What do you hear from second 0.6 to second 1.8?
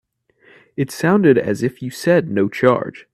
It sounded as